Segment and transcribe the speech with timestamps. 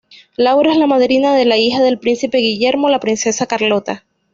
[0.35, 4.03] Laura es la madrina de la hija del príncipe Guillermo, la princesa Carlota.